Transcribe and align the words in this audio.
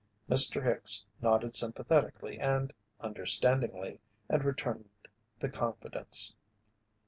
Mr. 0.27 0.63
Hicks 0.65 1.05
nodded 1.21 1.53
sympathetically 1.55 2.39
and 2.39 2.73
understandingly, 3.01 3.99
and 4.29 4.43
returned 4.43 4.89
the 5.37 5.47
confidence. 5.47 6.35